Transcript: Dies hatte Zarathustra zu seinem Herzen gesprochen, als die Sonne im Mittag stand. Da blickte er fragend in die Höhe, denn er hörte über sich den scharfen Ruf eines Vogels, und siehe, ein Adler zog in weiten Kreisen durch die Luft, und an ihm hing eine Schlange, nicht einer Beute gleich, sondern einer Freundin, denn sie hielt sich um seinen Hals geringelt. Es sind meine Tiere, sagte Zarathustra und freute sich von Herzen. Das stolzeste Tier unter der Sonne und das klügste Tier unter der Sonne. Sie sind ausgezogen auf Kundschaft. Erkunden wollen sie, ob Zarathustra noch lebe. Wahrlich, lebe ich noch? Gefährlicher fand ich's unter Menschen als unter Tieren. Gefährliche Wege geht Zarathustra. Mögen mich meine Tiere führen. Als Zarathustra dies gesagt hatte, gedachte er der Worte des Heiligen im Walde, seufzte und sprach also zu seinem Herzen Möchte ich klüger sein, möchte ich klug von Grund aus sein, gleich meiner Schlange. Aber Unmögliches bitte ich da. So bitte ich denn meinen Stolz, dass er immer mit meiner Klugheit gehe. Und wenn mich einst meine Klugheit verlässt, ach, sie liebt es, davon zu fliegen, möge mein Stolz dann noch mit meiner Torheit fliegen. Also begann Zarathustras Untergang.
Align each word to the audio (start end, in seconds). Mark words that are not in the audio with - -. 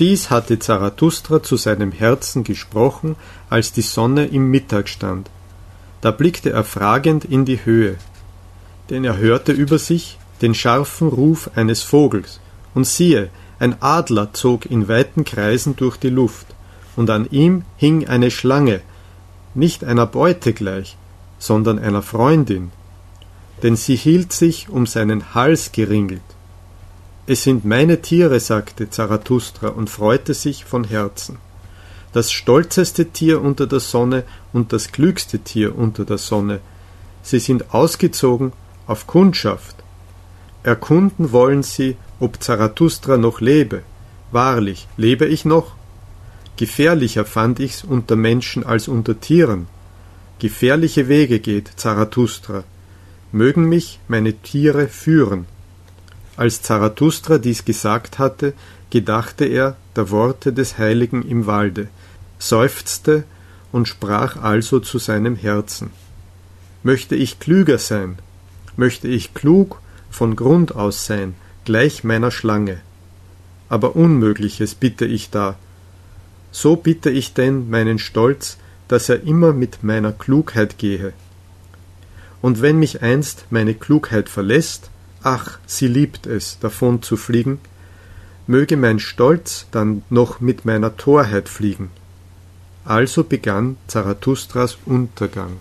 Dies 0.00 0.30
hatte 0.30 0.58
Zarathustra 0.58 1.42
zu 1.42 1.56
seinem 1.56 1.92
Herzen 1.92 2.42
gesprochen, 2.42 3.16
als 3.50 3.72
die 3.72 3.82
Sonne 3.82 4.26
im 4.26 4.50
Mittag 4.50 4.88
stand. 4.88 5.28
Da 6.00 6.10
blickte 6.10 6.50
er 6.50 6.64
fragend 6.64 7.26
in 7.26 7.44
die 7.44 7.62
Höhe, 7.66 7.96
denn 8.88 9.04
er 9.04 9.18
hörte 9.18 9.52
über 9.52 9.78
sich 9.78 10.18
den 10.40 10.54
scharfen 10.54 11.08
Ruf 11.08 11.50
eines 11.54 11.82
Vogels, 11.82 12.40
und 12.74 12.86
siehe, 12.86 13.28
ein 13.58 13.76
Adler 13.82 14.32
zog 14.32 14.64
in 14.64 14.88
weiten 14.88 15.24
Kreisen 15.24 15.76
durch 15.76 15.98
die 15.98 16.08
Luft, 16.08 16.46
und 16.96 17.10
an 17.10 17.28
ihm 17.30 17.64
hing 17.76 18.08
eine 18.08 18.30
Schlange, 18.30 18.80
nicht 19.54 19.84
einer 19.84 20.06
Beute 20.06 20.54
gleich, 20.54 20.96
sondern 21.38 21.78
einer 21.78 22.00
Freundin, 22.00 22.72
denn 23.62 23.76
sie 23.76 23.96
hielt 23.96 24.32
sich 24.32 24.70
um 24.70 24.86
seinen 24.86 25.34
Hals 25.34 25.72
geringelt. 25.72 26.22
Es 27.32 27.44
sind 27.44 27.64
meine 27.64 28.02
Tiere, 28.02 28.40
sagte 28.40 28.90
Zarathustra 28.90 29.68
und 29.68 29.88
freute 29.88 30.34
sich 30.34 30.64
von 30.64 30.82
Herzen. 30.82 31.38
Das 32.12 32.32
stolzeste 32.32 33.10
Tier 33.10 33.40
unter 33.40 33.68
der 33.68 33.78
Sonne 33.78 34.24
und 34.52 34.72
das 34.72 34.90
klügste 34.90 35.38
Tier 35.38 35.78
unter 35.78 36.04
der 36.04 36.18
Sonne. 36.18 36.58
Sie 37.22 37.38
sind 37.38 37.72
ausgezogen 37.72 38.52
auf 38.88 39.06
Kundschaft. 39.06 39.76
Erkunden 40.64 41.30
wollen 41.30 41.62
sie, 41.62 41.96
ob 42.18 42.42
Zarathustra 42.42 43.16
noch 43.16 43.40
lebe. 43.40 43.84
Wahrlich, 44.32 44.88
lebe 44.96 45.26
ich 45.26 45.44
noch? 45.44 45.76
Gefährlicher 46.56 47.24
fand 47.24 47.60
ich's 47.60 47.84
unter 47.84 48.16
Menschen 48.16 48.66
als 48.66 48.88
unter 48.88 49.20
Tieren. 49.20 49.68
Gefährliche 50.40 51.06
Wege 51.06 51.38
geht 51.38 51.70
Zarathustra. 51.76 52.64
Mögen 53.30 53.68
mich 53.68 54.00
meine 54.08 54.32
Tiere 54.32 54.88
führen. 54.88 55.46
Als 56.40 56.62
Zarathustra 56.62 57.36
dies 57.36 57.66
gesagt 57.66 58.18
hatte, 58.18 58.54
gedachte 58.88 59.44
er 59.44 59.76
der 59.94 60.08
Worte 60.08 60.54
des 60.54 60.78
Heiligen 60.78 61.20
im 61.20 61.44
Walde, 61.44 61.88
seufzte 62.38 63.24
und 63.72 63.88
sprach 63.88 64.42
also 64.42 64.80
zu 64.80 64.96
seinem 64.96 65.36
Herzen 65.36 65.90
Möchte 66.82 67.14
ich 67.14 67.40
klüger 67.40 67.76
sein, 67.76 68.18
möchte 68.74 69.06
ich 69.06 69.34
klug 69.34 69.82
von 70.10 70.34
Grund 70.34 70.74
aus 70.74 71.04
sein, 71.04 71.34
gleich 71.66 72.04
meiner 72.04 72.30
Schlange. 72.30 72.80
Aber 73.68 73.94
Unmögliches 73.94 74.74
bitte 74.74 75.04
ich 75.04 75.28
da. 75.28 75.56
So 76.52 76.74
bitte 76.74 77.10
ich 77.10 77.34
denn 77.34 77.68
meinen 77.68 77.98
Stolz, 77.98 78.56
dass 78.88 79.10
er 79.10 79.24
immer 79.24 79.52
mit 79.52 79.82
meiner 79.82 80.12
Klugheit 80.12 80.78
gehe. 80.78 81.12
Und 82.40 82.62
wenn 82.62 82.78
mich 82.78 83.02
einst 83.02 83.44
meine 83.50 83.74
Klugheit 83.74 84.30
verlässt, 84.30 84.90
ach, 85.22 85.58
sie 85.66 85.86
liebt 85.88 86.26
es, 86.26 86.58
davon 86.58 87.02
zu 87.02 87.16
fliegen, 87.16 87.58
möge 88.46 88.76
mein 88.76 88.98
Stolz 88.98 89.66
dann 89.70 90.02
noch 90.10 90.40
mit 90.40 90.64
meiner 90.64 90.96
Torheit 90.96 91.48
fliegen. 91.48 91.90
Also 92.84 93.24
begann 93.24 93.76
Zarathustras 93.86 94.78
Untergang. 94.86 95.58